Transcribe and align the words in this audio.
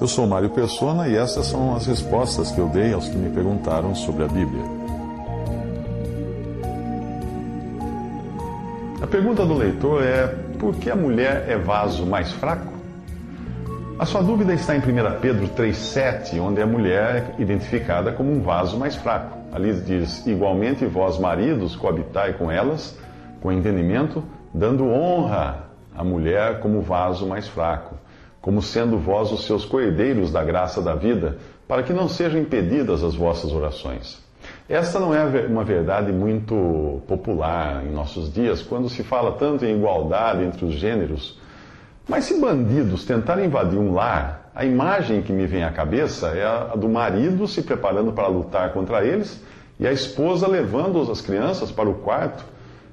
Eu 0.00 0.08
sou 0.08 0.26
Mário 0.26 0.50
Persona 0.50 1.08
e 1.08 1.16
essas 1.16 1.46
são 1.46 1.74
as 1.74 1.86
respostas 1.86 2.50
que 2.50 2.58
eu 2.58 2.68
dei 2.68 2.92
aos 2.92 3.08
que 3.08 3.16
me 3.16 3.30
perguntaram 3.30 3.94
sobre 3.94 4.24
a 4.24 4.28
Bíblia. 4.28 4.62
A 9.00 9.06
pergunta 9.06 9.46
do 9.46 9.54
leitor 9.54 10.02
é: 10.02 10.26
por 10.58 10.74
que 10.74 10.90
a 10.90 10.96
mulher 10.96 11.44
é 11.48 11.56
vaso 11.56 12.04
mais 12.04 12.32
fraco? 12.32 12.72
A 13.96 14.04
sua 14.04 14.22
dúvida 14.22 14.52
está 14.52 14.74
em 14.74 14.80
1 14.80 14.82
Pedro 15.20 15.48
3,7, 15.48 16.40
onde 16.40 16.60
a 16.60 16.66
mulher 16.66 17.34
é 17.38 17.42
identificada 17.42 18.10
como 18.12 18.32
um 18.32 18.40
vaso 18.40 18.76
mais 18.76 18.96
fraco. 18.96 19.38
Ali 19.52 19.72
diz: 19.72 20.26
Igualmente 20.26 20.84
vós, 20.84 21.16
maridos, 21.18 21.76
coabitai 21.76 22.32
com 22.32 22.50
elas, 22.50 22.98
com 23.40 23.52
entendimento, 23.52 24.24
dando 24.52 24.88
honra 24.88 25.66
à 25.96 26.02
mulher 26.02 26.58
como 26.58 26.80
vaso 26.80 27.24
mais 27.26 27.46
fraco, 27.46 27.94
como 28.44 28.60
sendo 28.60 28.98
vós 28.98 29.32
os 29.32 29.46
seus 29.46 29.64
coerdeiros 29.64 30.30
da 30.30 30.44
graça 30.44 30.82
da 30.82 30.94
vida, 30.94 31.38
para 31.66 31.82
que 31.82 31.94
não 31.94 32.10
sejam 32.10 32.38
impedidas 32.38 33.02
as 33.02 33.14
vossas 33.14 33.50
orações. 33.50 34.22
Esta 34.68 35.00
não 35.00 35.14
é 35.14 35.46
uma 35.46 35.64
verdade 35.64 36.12
muito 36.12 37.00
popular 37.08 37.82
em 37.86 37.90
nossos 37.90 38.30
dias, 38.30 38.60
quando 38.60 38.90
se 38.90 39.02
fala 39.02 39.32
tanto 39.32 39.64
em 39.64 39.74
igualdade 39.74 40.44
entre 40.44 40.66
os 40.66 40.74
gêneros. 40.74 41.40
Mas 42.06 42.24
se 42.26 42.38
bandidos 42.38 43.06
tentarem 43.06 43.46
invadir 43.46 43.78
um 43.78 43.94
lar, 43.94 44.50
a 44.54 44.62
imagem 44.62 45.22
que 45.22 45.32
me 45.32 45.46
vem 45.46 45.64
à 45.64 45.72
cabeça 45.72 46.28
é 46.28 46.44
a 46.44 46.76
do 46.76 46.86
marido 46.86 47.48
se 47.48 47.62
preparando 47.62 48.12
para 48.12 48.28
lutar 48.28 48.74
contra 48.74 49.02
eles 49.02 49.42
e 49.80 49.86
a 49.86 49.92
esposa 49.92 50.46
levando 50.46 51.00
as 51.10 51.22
crianças 51.22 51.72
para 51.72 51.88
o 51.88 51.94
quarto. 51.94 52.44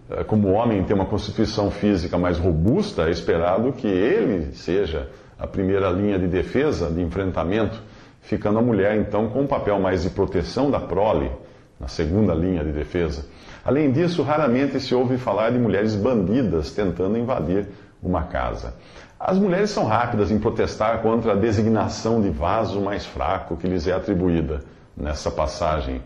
Eh, 0.10 0.24
como 0.24 0.48
o 0.48 0.54
homem 0.54 0.82
tem 0.86 0.96
uma 0.96 1.08
constituição 1.08 1.70
física 1.70 2.18
mais 2.18 2.38
robusta, 2.38 3.10
é 3.10 3.12
esperado 3.12 3.74
que 3.74 3.88
ele 3.88 4.56
seja 4.56 5.10
a 5.42 5.48
primeira 5.48 5.90
linha 5.90 6.20
de 6.20 6.28
defesa, 6.28 6.92
de 6.92 7.02
enfrentamento, 7.02 7.82
ficando 8.22 8.60
a 8.60 8.62
mulher 8.62 8.96
então 8.96 9.28
com 9.28 9.42
um 9.42 9.48
papel 9.48 9.80
mais 9.80 10.04
de 10.04 10.12
proteção 10.12 10.70
da 10.70 10.80
prole, 10.80 11.32
na 11.80 11.88
segunda 11.88 12.32
linha 12.36 12.64
de 12.64 12.72
defesa. 12.72 13.26
Além 13.66 13.92
disso, 13.92 14.22
raramente 14.22 14.80
se 14.80 14.94
ouve 14.94 15.18
falar 15.18 15.50
de 15.50 15.58
mulheres 15.58 15.96
bandidas 15.96 16.72
tentando 16.72 17.18
invadir 17.18 17.68
uma 18.04 18.24
casa. 18.24 18.76
As 19.20 19.38
mulheres 19.40 19.72
são 19.72 19.86
rápidas 19.86 20.30
em 20.30 20.38
protestar 20.38 21.02
contra 21.02 21.32
a 21.32 21.36
designação 21.36 22.22
de 22.22 22.30
vaso 22.30 22.80
mais 22.80 23.04
fraco 23.04 23.58
que 23.58 23.68
lhes 23.68 23.88
é 23.88 23.94
atribuída 23.94 24.62
nessa 24.96 25.32
passagem. 25.32 26.04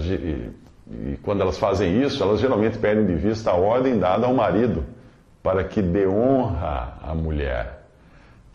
E, 0.00 0.50
e 1.12 1.16
quando 1.22 1.40
elas 1.40 1.56
fazem 1.56 2.02
isso, 2.02 2.20
elas 2.20 2.40
geralmente 2.40 2.78
perdem 2.78 3.06
de 3.06 3.14
vista 3.14 3.52
a 3.52 3.54
ordem 3.54 3.96
dada 3.96 4.26
ao 4.26 4.34
marido 4.34 4.84
para 5.40 5.62
que 5.62 5.80
dê 5.80 6.06
honra 6.06 6.98
à 7.00 7.14
mulher. 7.14 7.79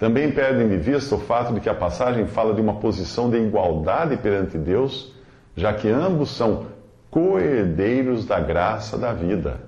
Também 0.06 0.30
perdem 0.30 0.70
de 0.70 0.78
vista 0.78 1.16
o 1.16 1.18
fato 1.18 1.52
de 1.52 1.60
que 1.60 1.68
a 1.68 1.74
passagem 1.74 2.28
fala 2.28 2.54
de 2.54 2.62
uma 2.62 2.76
posição 2.76 3.28
de 3.28 3.38
igualdade 3.40 4.16
perante 4.18 4.56
Deus, 4.56 5.12
já 5.56 5.74
que 5.74 5.90
ambos 5.90 6.30
são 6.30 6.68
coherdeiros 7.10 8.24
da 8.24 8.40
graça 8.40 9.00
da 9.00 9.12
vida. 9.12 9.62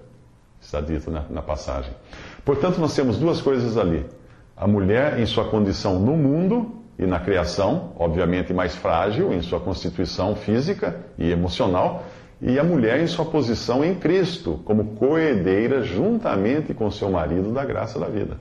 Está 0.62 0.80
dito 0.80 1.10
na, 1.10 1.24
na 1.28 1.42
passagem. 1.42 1.92
Portanto, 2.46 2.80
nós 2.80 2.94
temos 2.94 3.18
duas 3.18 3.42
coisas 3.42 3.80
ali: 3.80 4.06
a 4.56 4.68
mulher 4.68 5.20
em 5.20 5.26
sua 5.26 5.46
condição 5.46 5.98
no 5.98 6.16
mundo 6.16 6.84
e 7.00 7.08
na 7.08 7.20
criação, 7.20 7.94
obviamente 7.98 8.54
mais 8.54 8.76
frágil 8.76 9.34
em 9.34 9.42
sua 9.42 9.60
constituição 9.60 10.36
física 10.36 10.98
e 11.18 11.32
emocional, 11.32 12.04
e 12.40 12.60
a 12.60 12.64
mulher 12.64 13.00
em 13.00 13.08
sua 13.08 13.26
posição 13.26 13.84
em 13.84 13.96
Cristo, 13.96 14.60
como 14.66 14.98
coerdeira 14.98 15.82
juntamente 15.82 16.76
com 16.76 16.92
seu 16.92 17.10
marido 17.10 17.52
da 17.52 17.66
graça 17.66 17.98
da 17.98 18.06
vida. 18.06 18.38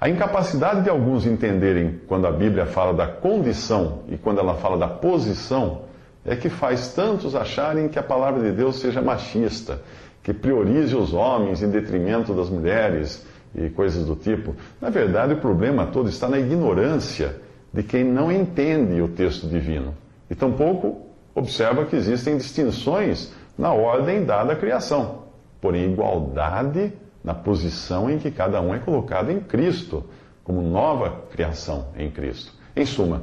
A 0.00 0.08
incapacidade 0.08 0.82
de 0.82 0.90
alguns 0.90 1.26
entenderem 1.26 2.00
quando 2.06 2.26
a 2.26 2.30
Bíblia 2.30 2.66
fala 2.66 2.94
da 2.94 3.06
condição 3.06 4.00
e 4.08 4.16
quando 4.16 4.38
ela 4.38 4.54
fala 4.54 4.78
da 4.78 4.86
posição 4.86 5.82
é 6.24 6.36
que 6.36 6.48
faz 6.48 6.94
tantos 6.94 7.34
acharem 7.34 7.88
que 7.88 7.98
a 7.98 8.02
palavra 8.02 8.42
de 8.42 8.52
Deus 8.52 8.78
seja 8.78 9.02
machista 9.02 9.80
que 10.22 10.32
priorize 10.32 10.94
os 10.94 11.14
homens 11.14 11.62
em 11.62 11.70
detrimento 11.70 12.34
das 12.34 12.50
mulheres 12.50 13.26
e 13.54 13.70
coisas 13.70 14.04
do 14.04 14.14
tipo. 14.14 14.54
Na 14.80 14.90
verdade, 14.90 15.32
o 15.32 15.38
problema 15.38 15.86
todo 15.86 16.08
está 16.08 16.28
na 16.28 16.38
ignorância 16.38 17.36
de 17.72 17.82
quem 17.82 18.04
não 18.04 18.30
entende 18.30 19.00
o 19.00 19.08
texto 19.08 19.48
divino. 19.48 19.94
E 20.30 20.34
tampouco 20.34 21.06
observa 21.34 21.86
que 21.86 21.96
existem 21.96 22.36
distinções 22.36 23.32
na 23.56 23.72
ordem 23.72 24.24
dada 24.24 24.52
à 24.52 24.56
criação, 24.56 25.24
porém 25.60 25.92
igualdade 25.92 26.92
na 27.22 27.34
posição 27.34 28.10
em 28.10 28.18
que 28.18 28.30
cada 28.30 28.60
um 28.60 28.74
é 28.74 28.78
colocado 28.78 29.30
em 29.30 29.40
Cristo, 29.40 30.04
como 30.44 30.62
nova 30.62 31.24
criação 31.30 31.88
em 31.96 32.10
Cristo. 32.10 32.52
Em 32.74 32.86
suma, 32.86 33.22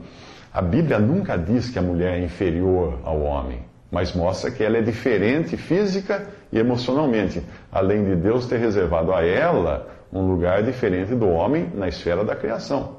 a 0.54 0.62
Bíblia 0.62 1.00
nunca 1.00 1.38
diz 1.38 1.70
que 1.70 1.80
a 1.80 1.82
mulher 1.82 2.20
é 2.20 2.24
inferior 2.24 3.00
ao 3.04 3.22
homem 3.22 3.64
mas 3.96 4.14
mostra 4.14 4.52
que 4.52 4.62
ela 4.62 4.78
é 4.78 4.82
diferente 4.82 5.56
física 5.56 6.28
e 6.52 6.60
emocionalmente, 6.60 7.42
além 7.72 8.04
de 8.04 8.16
Deus 8.18 8.46
ter 8.46 8.58
reservado 8.58 9.14
a 9.14 9.24
ela 9.24 9.88
um 10.12 10.28
lugar 10.28 10.64
diferente 10.64 11.16
do 11.16 11.30
homem 11.30 11.72
na 11.74 11.88
esfera 11.88 12.22
da 12.24 12.36
criação. 12.36 12.98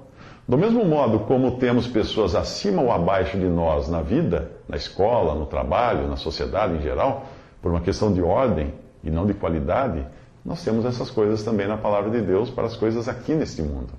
Do 0.49 0.57
mesmo 0.57 0.85
modo 0.87 1.21
como 1.21 1.59
temos 1.59 1.87
pessoas 1.87 2.35
acima 2.35 2.81
ou 2.81 2.91
abaixo 2.91 3.37
de 3.37 3.47
nós 3.47 3.91
na 3.91 4.01
vida, 4.01 4.53
na 4.67 4.77
escola, 4.77 5.35
no 5.35 5.45
trabalho, 5.45 6.09
na 6.09 6.17
sociedade 6.17 6.77
em 6.77 6.81
geral, 6.81 7.27
por 7.61 7.73
uma 7.73 7.83
questão 7.83 8.11
de 8.11 8.23
ordem 8.23 8.73
e 9.05 9.11
não 9.11 9.27
de 9.27 9.35
qualidade, 9.35 10.03
nós 10.47 10.63
temos 10.63 10.85
essas 10.85 11.11
coisas 11.11 11.43
também 11.43 11.67
na 11.67 11.77
palavra 11.77 12.09
de 12.09 12.21
Deus 12.21 12.49
para 12.49 12.67
as 12.67 12.77
coisas 12.77 13.09
aqui 13.09 13.35
neste 13.35 13.61
mundo. 13.63 13.93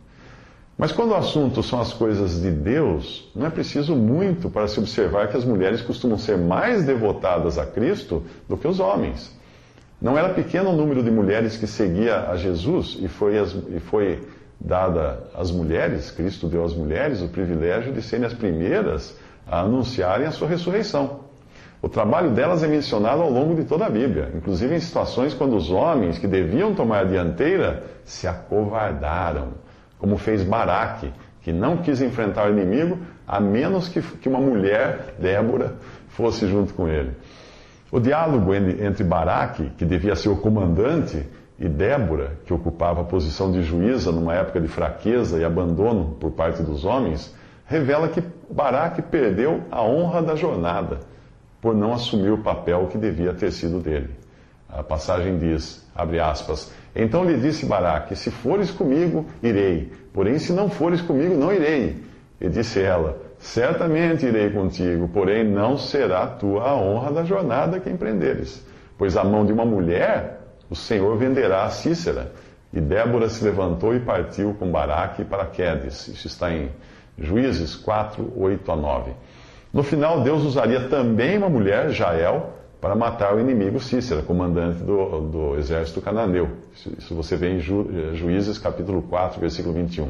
Mas 0.77 0.93
quando 0.93 1.11
o 1.11 1.15
assunto 1.15 1.61
são 1.61 1.81
as 1.81 1.91
coisas 1.91 2.41
de 2.41 2.49
Deus, 2.49 3.29
não 3.35 3.47
é 3.47 3.49
preciso 3.49 3.95
muito 3.95 4.49
para 4.49 4.67
se 4.67 4.79
observar 4.79 5.27
que 5.27 5.35
as 5.35 5.43
mulheres 5.43 5.81
costumam 5.81 6.17
ser 6.17 6.37
mais 6.37 6.85
devotadas 6.85 7.57
a 7.57 7.65
Cristo 7.65 8.23
do 8.47 8.55
que 8.55 8.65
os 8.65 8.79
homens. 8.79 9.35
Não 10.01 10.17
era 10.17 10.29
pequeno 10.29 10.69
o 10.69 10.75
número 10.75 11.03
de 11.03 11.11
mulheres 11.11 11.57
que 11.57 11.67
seguia 11.67 12.29
a 12.29 12.37
Jesus 12.37 12.97
e 13.01 13.09
foi, 13.09 13.37
as, 13.37 13.53
e 13.53 13.79
foi 13.81 14.25
dada 14.57 15.23
às 15.35 15.51
mulheres, 15.51 16.11
Cristo 16.11 16.47
deu 16.47 16.63
às 16.63 16.73
mulheres 16.73 17.21
o 17.21 17.27
privilégio 17.27 17.91
de 17.91 18.01
serem 18.01 18.25
as 18.25 18.33
primeiras 18.33 19.17
a 19.45 19.61
anunciarem 19.61 20.27
a 20.27 20.31
sua 20.31 20.47
ressurreição. 20.47 21.26
O 21.81 21.87
trabalho 21.87 22.31
delas 22.31 22.63
é 22.63 22.67
mencionado 22.67 23.21
ao 23.21 23.29
longo 23.29 23.53
de 23.53 23.63
toda 23.63 23.85
a 23.85 23.89
Bíblia, 23.89 24.31
inclusive 24.35 24.75
em 24.75 24.79
situações 24.79 25.33
quando 25.33 25.55
os 25.55 25.69
homens 25.69 26.17
que 26.17 26.27
deviam 26.27 26.73
tomar 26.73 27.01
a 27.01 27.03
dianteira 27.03 27.83
se 28.03 28.27
acovardaram 28.27 29.49
como 29.99 30.17
fez 30.17 30.43
Baraque, 30.43 31.11
que 31.41 31.51
não 31.51 31.77
quis 31.77 32.01
enfrentar 32.01 32.47
o 32.47 32.51
inimigo, 32.51 32.97
a 33.27 33.39
menos 33.39 33.87
que, 33.87 34.01
que 34.01 34.29
uma 34.29 34.39
mulher, 34.39 35.15
Débora, 35.19 35.75
fosse 36.09 36.47
junto 36.47 36.73
com 36.73 36.87
ele. 36.87 37.11
O 37.91 37.99
diálogo 37.99 38.53
entre 38.53 39.03
Baraque, 39.03 39.71
que 39.77 39.85
devia 39.85 40.15
ser 40.15 40.29
o 40.29 40.37
comandante, 40.37 41.25
e 41.59 41.67
Débora, 41.67 42.33
que 42.45 42.53
ocupava 42.53 43.01
a 43.01 43.05
posição 43.05 43.51
de 43.51 43.63
juíza 43.63 44.11
numa 44.11 44.35
época 44.35 44.61
de 44.61 44.67
fraqueza 44.67 45.39
e 45.39 45.45
abandono 45.45 46.15
por 46.19 46.31
parte 46.31 46.61
dos 46.61 46.85
homens, 46.85 47.33
revela 47.65 48.07
que 48.07 48.21
Baraque 48.49 49.01
perdeu 49.01 49.63
a 49.71 49.81
honra 49.81 50.21
da 50.21 50.35
jornada 50.35 50.99
por 51.61 51.75
não 51.75 51.93
assumir 51.93 52.31
o 52.31 52.37
papel 52.37 52.87
que 52.87 52.97
devia 52.97 53.33
ter 53.33 53.51
sido 53.51 53.79
dele. 53.79 54.09
A 54.69 54.83
passagem 54.83 55.37
diz, 55.37 55.85
abre 55.95 56.19
aspas, 56.19 56.71
então 56.95 57.23
lhe 57.23 57.37
disse 57.37 57.65
Baraque: 57.65 58.15
Se 58.15 58.31
fores 58.31 58.71
comigo, 58.71 59.25
irei. 59.43 59.91
Porém, 60.11 60.39
se 60.39 60.51
não 60.51 60.67
fores 60.67 60.99
comigo, 60.99 61.35
não 61.35 61.53
irei. 61.53 62.03
E 62.41 62.49
disse 62.49 62.81
ela: 62.81 63.21
Certamente 63.37 64.25
irei 64.25 64.49
contigo, 64.49 65.07
porém 65.07 65.43
não 65.43 65.77
será 65.77 66.25
tua 66.25 66.63
a 66.69 66.75
honra 66.75 67.11
da 67.11 67.23
jornada 67.23 67.79
que 67.79 67.89
empreenderes. 67.89 68.65
Pois 68.97 69.15
a 69.15 69.23
mão 69.23 69.45
de 69.45 69.53
uma 69.53 69.63
mulher 69.63 70.41
o 70.69 70.75
Senhor 70.75 71.15
venderá 71.17 71.65
a 71.65 71.69
Cícera. 71.69 72.31
E 72.73 72.81
Débora 72.81 73.29
se 73.29 73.43
levantou 73.43 73.95
e 73.95 73.99
partiu 73.99 74.53
com 74.55 74.69
Baraque 74.69 75.23
para 75.23 75.45
Quedes. 75.45 76.07
Isso 76.07 76.27
está 76.27 76.51
em 76.51 76.69
Juízes 77.17 77.75
4, 77.75 78.33
8 78.35 78.71
a 78.71 78.75
9. 78.75 79.11
No 79.73 79.83
final, 79.83 80.21
Deus 80.21 80.43
usaria 80.43 80.87
também 80.87 81.37
uma 81.37 81.49
mulher, 81.49 81.89
Jael, 81.89 82.53
para 82.79 82.95
matar 82.95 83.35
o 83.35 83.39
inimigo 83.39 83.79
Cícera, 83.79 84.21
comandante 84.21 84.83
do, 84.83 85.21
do 85.21 85.55
exército 85.57 86.01
cananeu. 86.01 86.49
Isso 86.97 87.13
você 87.15 87.35
vê 87.35 87.53
em 87.53 87.59
Ju, 87.59 87.87
Juízes 88.13 88.57
capítulo 88.57 89.01
4, 89.01 89.39
versículo 89.39 89.73
21. 89.73 90.09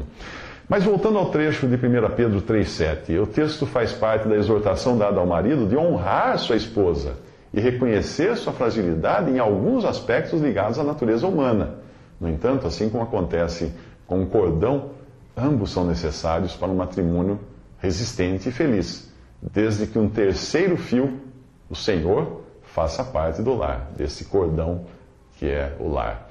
Mas 0.68 0.84
voltando 0.84 1.18
ao 1.18 1.30
trecho 1.30 1.66
de 1.66 1.76
1 1.76 1.78
Pedro 2.14 2.42
3,7, 2.42 3.20
o 3.22 3.26
texto 3.26 3.64
faz 3.64 3.92
parte 3.92 4.28
da 4.28 4.36
exortação 4.36 4.98
dada 4.98 5.18
ao 5.18 5.26
marido 5.26 5.66
de 5.66 5.76
honrar 5.76 6.38
sua 6.38 6.56
esposa 6.56 7.14
e 7.54 7.60
reconhecer 7.60 8.36
sua 8.36 8.52
fragilidade 8.52 9.30
em 9.30 9.38
alguns 9.38 9.86
aspectos 9.86 10.42
ligados 10.42 10.78
à 10.78 10.84
natureza 10.84 11.26
humana. 11.26 11.76
No 12.20 12.28
entanto, 12.28 12.66
assim 12.66 12.90
como 12.90 13.02
acontece 13.02 13.72
com 14.06 14.22
o 14.22 14.26
cordão, 14.26 14.90
ambos 15.34 15.70
são 15.70 15.86
necessários 15.86 16.54
para 16.54 16.68
um 16.68 16.76
matrimônio 16.76 17.40
resistente 17.80 18.50
e 18.50 18.52
feliz, 18.52 19.07
desde 19.40 19.86
que 19.86 19.98
um 19.98 20.08
terceiro 20.08 20.76
fio, 20.76 21.18
o 21.70 21.74
Senhor, 21.74 22.42
faça 22.62 23.04
parte 23.04 23.42
do 23.42 23.54
lar, 23.54 23.90
desse 23.96 24.24
cordão 24.24 24.84
que 25.36 25.46
é 25.46 25.74
o 25.78 25.88
lar. 25.88 26.28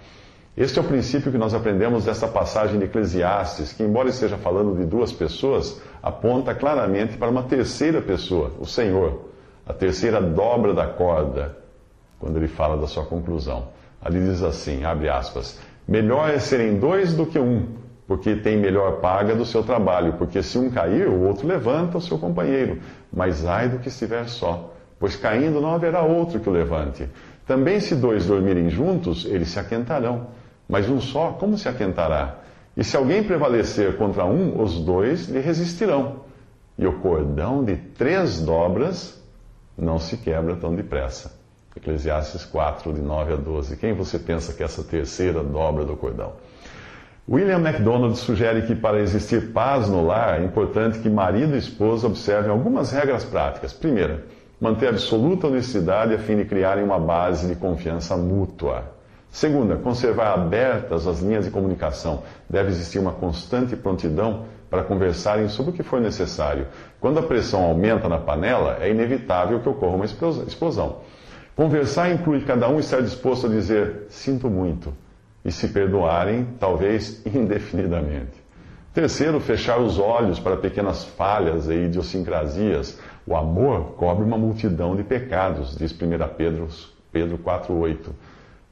Este 0.56 0.80
é 0.80 0.82
o 0.82 0.86
princípio 0.86 1.32
que 1.32 1.38
nós 1.38 1.54
aprendemos 1.54 2.06
desta 2.06 2.28
passagem 2.28 2.80
de 2.80 2.86
Eclesiastes, 2.86 3.72
que, 3.74 3.84
embora 3.84 4.10
esteja 4.10 4.38
falando 4.38 4.76
de 4.76 4.86
duas 4.86 5.12
pessoas, 5.12 5.80
aponta 6.02 6.54
claramente 6.54 7.16
para 7.16 7.30
uma 7.30 7.44
terceira 7.44 8.02
pessoa, 8.02 8.52
o 8.60 8.66
Senhor, 8.66 9.30
a 9.66 9.74
terceira 9.74 10.20
dobra 10.20 10.74
da 10.74 10.88
corda, 10.88 11.56
quando 12.20 12.38
ele 12.38 12.48
fala 12.48 12.76
da 12.76 12.88
sua 12.88 13.06
conclusão. 13.06 13.68
Ali 14.02 14.20
diz 14.20 14.42
assim, 14.42 14.84
abre 14.84 15.10
aspas, 15.10 15.60
melhor 15.88 16.30
é 16.30 16.40
serem 16.40 16.80
dois 16.80 17.14
do 17.14 17.26
que 17.26 17.38
um, 17.38 17.77
porque 18.08 18.36
tem 18.36 18.58
melhor 18.58 19.02
paga 19.02 19.36
do 19.36 19.46
seu 19.46 19.62
trabalho, 19.62 20.14
porque 20.14 20.42
se 20.42 20.58
um 20.58 20.72
cair, 20.72 21.08
o 21.08 21.28
outro 21.28 21.46
levanta 21.46 21.98
o 21.98 22.02
seu 22.02 22.18
companheiro, 22.18 22.80
mas 23.12 23.46
ai 23.46 23.68
do 23.68 23.80
que 23.80 23.90
estiver 23.90 24.28
só, 24.30 24.74
pois 24.98 25.16
caindo 25.18 25.60
não 25.60 25.74
haverá 25.74 26.02
outro 26.02 26.40
que 26.40 26.50
o 26.50 26.54
levante. 26.54 27.08
Também 27.46 27.80
se 27.80 27.96
dois 27.96 28.26
dormirem 28.26 28.70
juntos, 28.70 29.26
eles 29.26 29.50
se 29.50 29.60
aquentarão. 29.60 30.28
Mas 30.68 30.90
um 30.90 31.00
só, 31.00 31.32
como 31.32 31.58
se 31.58 31.68
aquentará? 31.70 32.40
E 32.76 32.84
se 32.84 32.96
alguém 32.96 33.24
prevalecer 33.24 33.98
contra 33.98 34.26
um, 34.26 34.62
os 34.62 34.80
dois 34.80 35.28
lhe 35.28 35.40
resistirão. 35.40 36.22
E 36.78 36.86
o 36.86 37.00
cordão 37.00 37.64
de 37.64 37.76
três 37.76 38.40
dobras 38.40 39.22
não 39.78 39.98
se 39.98 40.18
quebra 40.18 40.56
tão 40.56 40.76
depressa. 40.76 41.38
Eclesiastes 41.76 42.44
4, 42.46 42.94
de 42.94 43.02
9 43.02 43.34
a 43.34 43.36
12. 43.36 43.78
Quem 43.78 43.94
você 43.94 44.20
pensa 44.20 44.54
que 44.54 44.62
é 44.62 44.66
essa 44.66 44.84
terceira 44.84 45.44
dobra 45.44 45.86
do 45.86 45.96
cordão? 45.96 46.34
William 47.30 47.60
MacDonald 47.60 48.18
sugere 48.18 48.62
que 48.62 48.74
para 48.74 49.02
existir 49.02 49.52
paz 49.52 49.90
no 49.90 50.02
lar 50.02 50.40
é 50.40 50.46
importante 50.46 51.00
que 51.00 51.10
marido 51.10 51.56
e 51.56 51.58
esposa 51.58 52.08
observem 52.08 52.50
algumas 52.50 52.94
regras 52.94 53.26
práticas. 53.26 53.74
Primeira, 53.74 54.24
manter 54.62 54.88
absoluta 54.88 55.48
honestidade 55.48 56.14
a 56.14 56.20
fim 56.20 56.38
de 56.38 56.46
criarem 56.46 56.86
uma 56.86 56.98
base 56.98 57.46
de 57.50 57.56
confiança 57.56 58.16
mútua. 58.16 58.94
Segunda, 59.30 59.76
conservar 59.76 60.36
abertas 60.36 61.06
as 61.06 61.20
linhas 61.20 61.44
de 61.44 61.52
comunicação. 61.52 62.24
Deve 62.50 62.70
existir 62.70 62.98
uma 62.98 63.12
constante 63.12 63.76
prontidão 63.76 64.46
para 64.70 64.84
conversarem 64.84 65.50
sobre 65.50 65.72
o 65.72 65.74
que 65.74 65.84
for 65.84 66.00
necessário. 66.00 66.68
Quando 66.98 67.20
a 67.20 67.24
pressão 67.24 67.62
aumenta 67.62 68.08
na 68.08 68.20
panela, 68.20 68.78
é 68.80 68.90
inevitável 68.90 69.60
que 69.60 69.68
ocorra 69.68 69.98
uma 69.98 70.06
explosão. 70.06 71.00
Conversar 71.58 72.10
inclui 72.10 72.40
cada 72.46 72.70
um 72.70 72.80
estar 72.80 73.02
disposto 73.02 73.48
a 73.48 73.50
dizer 73.50 74.06
sinto 74.08 74.50
muito 74.50 74.94
e 75.44 75.52
se 75.52 75.68
perdoarem, 75.70 76.48
talvez 76.60 77.26
indefinidamente. 77.28 78.46
Terceiro, 78.94 79.40
fechar 79.40 79.80
os 79.80 80.00
olhos 80.00 80.40
para 80.40 80.58
pequenas 80.58 81.06
falhas 81.06 81.70
e 81.70 81.86
idiosincrasias. 81.86 82.98
O 83.28 83.36
amor 83.36 83.94
cobre 83.96 84.24
uma 84.24 84.38
multidão 84.38 84.96
de 84.96 85.04
pecados, 85.04 85.78
diz 85.78 85.92
1 85.92 85.96
Pedro, 86.36 86.68
Pedro 87.12 87.38
4,8. 87.38 88.10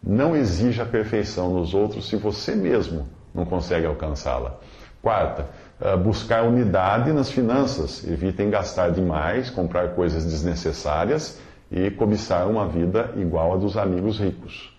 Não 0.01 0.35
exija 0.35 0.85
perfeição 0.85 1.53
nos 1.53 1.73
outros 1.73 2.09
se 2.09 2.15
você 2.15 2.55
mesmo 2.55 3.07
não 3.33 3.45
consegue 3.45 3.85
alcançá-la. 3.85 4.57
Quarta, 5.01 5.47
eh, 5.79 5.95
buscar 5.97 6.43
unidade 6.43 7.11
nas 7.11 7.29
finanças. 7.29 8.03
Evitem 8.07 8.49
gastar 8.49 8.91
demais, 8.91 9.49
comprar 9.49 9.89
coisas 9.89 10.25
desnecessárias 10.25 11.39
e 11.71 11.91
cobiçar 11.91 12.47
uma 12.47 12.67
vida 12.67 13.11
igual 13.15 13.53
à 13.53 13.57
dos 13.57 13.77
amigos 13.77 14.19
ricos. 14.19 14.75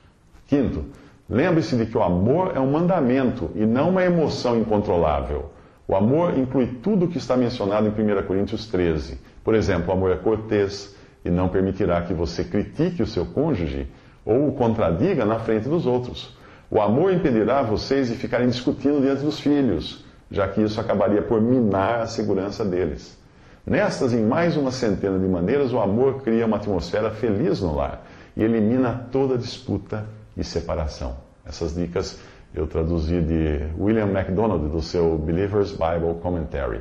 Quinto, 0.47 0.85
lembre-se 1.29 1.77
de 1.77 1.87
que 1.87 1.97
o 1.97 2.03
amor 2.03 2.53
é 2.55 2.61
um 2.61 2.71
mandamento 2.71 3.51
e 3.55 3.67
não 3.67 3.91
uma 3.91 4.05
emoção 4.05 4.59
incontrolável. 4.59 5.51
O 5.89 5.95
amor 5.95 6.37
inclui 6.37 6.67
tudo 6.83 7.05
o 7.05 7.09
que 7.09 7.19
está 7.19 7.37
mencionado 7.37 7.87
em 7.87 7.91
1 7.91 8.27
Coríntios 8.27 8.67
13. 8.67 9.21
Por 9.45 9.55
exemplo, 9.55 9.89
o 9.89 9.93
amor 9.93 10.11
é 10.11 10.17
cortês 10.17 10.97
e 11.25 11.31
não 11.31 11.49
permitirá 11.49 12.03
que 12.03 12.13
você 12.13 12.45
critique 12.45 13.03
o 13.03 13.07
seu 13.07 13.27
cônjuge 13.27 13.87
ou 14.25 14.49
o 14.49 14.53
contradiga 14.53 15.25
na 15.25 15.39
frente 15.39 15.69
dos 15.69 15.87
outros. 15.87 16.37
O 16.69 16.81
amor 16.81 17.13
impedirá 17.13 17.63
vocês 17.63 18.09
de 18.09 18.15
ficarem 18.15 18.49
discutindo 18.49 19.01
diante 19.01 19.23
dos 19.23 19.39
filhos, 19.39 20.05
já 20.29 20.49
que 20.49 20.61
isso 20.61 20.81
acabaria 20.81 21.23
por 21.23 21.41
minar 21.41 22.01
a 22.01 22.07
segurança 22.07 22.65
deles. 22.65 23.17
Nestas 23.65 24.13
e 24.13 24.17
em 24.17 24.25
mais 24.25 24.57
uma 24.57 24.73
centena 24.73 25.19
de 25.19 25.27
maneiras, 25.27 25.73
o 25.73 25.79
amor 25.79 26.23
cria 26.23 26.47
uma 26.47 26.57
atmosfera 26.57 27.11
feliz 27.11 27.61
no 27.61 27.77
lar 27.77 28.05
e 28.37 28.43
elimina 28.43 29.09
toda 29.13 29.39
disputa 29.39 30.05
e 30.37 30.45
separação. 30.45 31.17
Essas 31.45 31.75
dicas 31.75 32.21
eu 32.55 32.67
traduzi 32.67 33.21
de 33.21 33.69
William 33.79 34.07
MacDonald, 34.07 34.69
do 34.69 34.81
seu 34.81 35.19
Believer's 35.19 35.73
Bible 35.73 36.15
Commentary. 36.23 36.81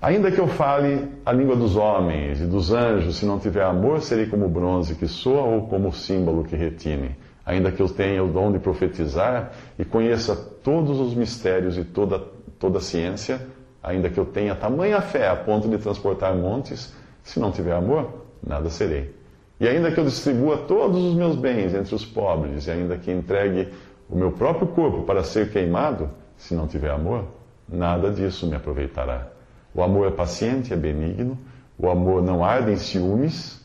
Ainda 0.00 0.30
que 0.30 0.38
eu 0.38 0.46
fale 0.46 1.08
a 1.24 1.32
língua 1.32 1.56
dos 1.56 1.74
homens 1.74 2.40
e 2.40 2.44
dos 2.44 2.72
anjos, 2.72 3.16
se 3.16 3.26
não 3.26 3.38
tiver 3.38 3.64
amor, 3.64 4.02
serei 4.02 4.26
como 4.26 4.48
bronze 4.48 4.94
que 4.94 5.08
soa 5.08 5.42
ou 5.42 5.66
como 5.68 5.92
símbolo 5.92 6.44
que 6.44 6.54
retine. 6.54 7.16
Ainda 7.44 7.72
que 7.72 7.80
eu 7.80 7.88
tenha 7.88 8.22
o 8.22 8.28
dom 8.28 8.52
de 8.52 8.58
profetizar 8.58 9.52
e 9.78 9.84
conheça 9.84 10.36
todos 10.36 11.00
os 11.00 11.14
mistérios 11.14 11.78
e 11.78 11.84
toda, 11.84 12.18
toda 12.58 12.78
a 12.78 12.80
ciência, 12.80 13.40
ainda 13.82 14.10
que 14.10 14.18
eu 14.18 14.26
tenha 14.26 14.54
tamanha 14.54 15.00
fé 15.00 15.28
a 15.28 15.36
ponto 15.36 15.68
de 15.68 15.78
transportar 15.78 16.34
montes, 16.36 16.94
se 17.22 17.40
não 17.40 17.50
tiver 17.50 17.72
amor, 17.72 18.26
nada 18.46 18.68
serei. 18.68 19.15
E 19.58 19.66
ainda 19.66 19.90
que 19.90 19.98
eu 19.98 20.04
distribua 20.04 20.58
todos 20.58 21.02
os 21.02 21.14
meus 21.14 21.34
bens 21.34 21.74
entre 21.74 21.94
os 21.94 22.04
pobres, 22.04 22.66
e 22.66 22.70
ainda 22.70 22.96
que 22.96 23.10
entregue 23.10 23.68
o 24.08 24.16
meu 24.16 24.32
próprio 24.32 24.68
corpo 24.68 25.02
para 25.02 25.24
ser 25.24 25.50
queimado, 25.50 26.10
se 26.36 26.54
não 26.54 26.66
tiver 26.66 26.90
amor, 26.90 27.24
nada 27.68 28.10
disso 28.10 28.46
me 28.46 28.54
aproveitará. 28.54 29.28
O 29.74 29.82
amor 29.82 30.08
é 30.08 30.10
paciente, 30.10 30.72
é 30.72 30.76
benigno. 30.76 31.38
O 31.78 31.90
amor 31.90 32.22
não 32.22 32.44
arde 32.44 32.72
em 32.72 32.76
ciúmes, 32.76 33.60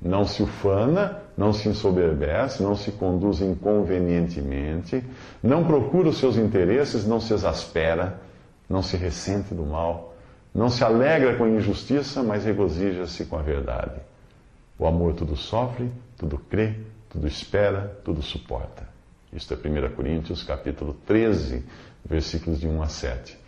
não 0.00 0.24
se 0.24 0.42
ufana, 0.42 1.18
não 1.36 1.52
se 1.52 1.68
ensoberbece, 1.68 2.62
não 2.62 2.74
se 2.74 2.92
conduz 2.92 3.40
inconvenientemente, 3.40 5.04
não 5.42 5.64
procura 5.64 6.08
os 6.08 6.18
seus 6.18 6.36
interesses, 6.36 7.06
não 7.06 7.20
se 7.20 7.34
exaspera, 7.34 8.18
não 8.68 8.82
se 8.82 8.96
ressente 8.96 9.54
do 9.54 9.64
mal, 9.64 10.14
não 10.54 10.70
se 10.70 10.82
alegra 10.82 11.36
com 11.36 11.44
a 11.44 11.50
injustiça, 11.50 12.22
mas 12.22 12.44
regozija-se 12.44 13.26
com 13.26 13.36
a 13.36 13.42
verdade. 13.42 14.00
O 14.80 14.86
amor 14.86 15.12
tudo 15.12 15.36
sofre, 15.36 15.92
tudo 16.16 16.38
crê, 16.38 16.72
tudo 17.10 17.28
espera, 17.28 18.00
tudo 18.02 18.22
suporta. 18.22 18.88
Isto 19.30 19.52
é 19.52 19.56
1 19.58 19.94
Coríntios 19.94 20.42
capítulo 20.42 20.96
13, 21.06 21.62
versículos 22.02 22.58
de 22.58 22.66
1 22.66 22.80
a 22.80 22.86
7. 22.86 23.38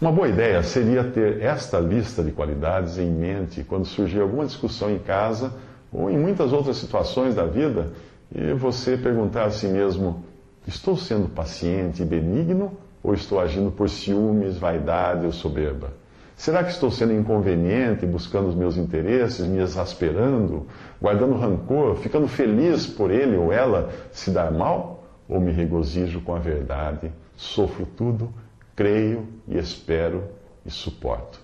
Uma 0.00 0.10
boa 0.10 0.26
ideia 0.26 0.62
seria 0.62 1.04
ter 1.04 1.42
esta 1.42 1.78
lista 1.78 2.24
de 2.24 2.32
qualidades 2.32 2.96
em 2.96 3.10
mente 3.10 3.62
quando 3.62 3.84
surgir 3.84 4.22
alguma 4.22 4.46
discussão 4.46 4.90
em 4.90 4.98
casa 4.98 5.52
ou 5.92 6.10
em 6.10 6.16
muitas 6.16 6.50
outras 6.50 6.78
situações 6.78 7.34
da 7.34 7.44
vida 7.44 7.92
e 8.34 8.54
você 8.54 8.96
perguntar 8.96 9.44
a 9.44 9.50
si 9.50 9.66
mesmo: 9.66 10.24
estou 10.66 10.96
sendo 10.96 11.28
paciente 11.28 12.00
e 12.00 12.06
benigno 12.06 12.72
ou 13.02 13.12
estou 13.12 13.38
agindo 13.38 13.70
por 13.70 13.90
ciúmes, 13.90 14.56
vaidade 14.56 15.26
ou 15.26 15.32
soberba? 15.32 15.92
Será 16.36 16.64
que 16.64 16.70
estou 16.70 16.90
sendo 16.90 17.12
inconveniente, 17.12 18.04
buscando 18.04 18.48
os 18.48 18.54
meus 18.54 18.76
interesses, 18.76 19.46
me 19.46 19.60
exasperando, 19.60 20.66
guardando 21.00 21.36
rancor, 21.36 21.96
ficando 21.96 22.26
feliz 22.26 22.86
por 22.86 23.10
ele 23.10 23.36
ou 23.36 23.52
ela 23.52 23.90
se 24.12 24.30
dar 24.30 24.50
mal? 24.50 25.04
Ou 25.28 25.40
me 25.40 25.52
regozijo 25.52 26.20
com 26.20 26.34
a 26.34 26.38
verdade, 26.38 27.10
sofro 27.36 27.86
tudo 27.86 28.32
creio 28.74 29.26
e 29.46 29.56
espero 29.56 30.24
e 30.64 30.70
suporto. 30.70 31.43